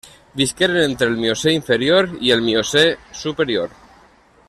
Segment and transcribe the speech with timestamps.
[0.39, 2.85] Visqueren entre el Miocè inferior i el Miocè
[3.23, 3.77] superior.